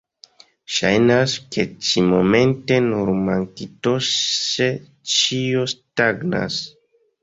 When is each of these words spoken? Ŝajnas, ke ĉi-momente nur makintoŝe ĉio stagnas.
Ŝajnas, 0.77 1.35
ke 1.57 1.65
ĉi-momente 1.89 2.81
nur 2.87 3.13
makintoŝe 3.29 4.73
ĉio 5.17 5.73
stagnas. 5.79 6.65